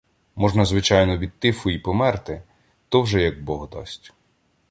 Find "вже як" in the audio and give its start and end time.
3.01-3.43